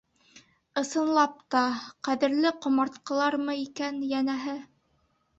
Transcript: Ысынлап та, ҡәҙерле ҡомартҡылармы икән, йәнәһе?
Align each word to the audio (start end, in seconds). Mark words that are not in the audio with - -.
Ысынлап 0.81 1.33
та, 1.55 1.59
ҡәҙерле 2.07 2.51
ҡомартҡылармы 2.65 3.55
икән, 3.65 4.01
йәнәһе? 4.07 4.57